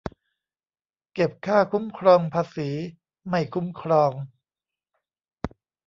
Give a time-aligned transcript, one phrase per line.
[1.13, 2.69] เก็บค่าคุ้มครองภาษี
[3.29, 4.11] ไม่คุ้มครอง